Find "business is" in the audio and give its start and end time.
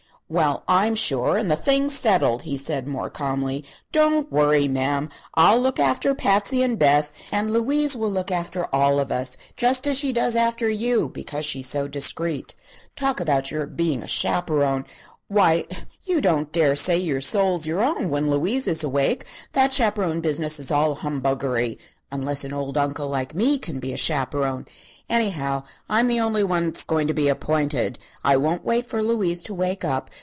20.21-20.71